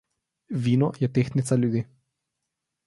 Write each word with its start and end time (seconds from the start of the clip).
Vino 0.63 0.89
je 1.03 1.11
tehtnica 1.19 1.59
ljudi. 1.63 1.85